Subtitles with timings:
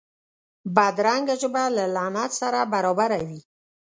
[0.75, 3.39] بدرنګه ژبه له لعنت سره برابره وي